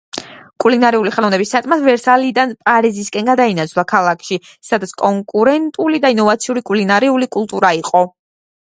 კულინარიული 0.63 1.11
ხელოვნების 1.17 1.51
ცენტრმა 1.55 1.77
ვერსალიდან 1.83 2.55
პარიზისკენ 2.71 3.29
გადაინაცვლა, 3.33 3.85
ქალაქში, 3.93 4.41
სადაც 4.73 4.97
კონკურენტული 5.05 6.05
და 6.09 6.15
ინოვაციური 6.19 6.69
კულინარიული 6.75 7.35
კულტურა 7.41 7.77
იყო. 7.87 8.07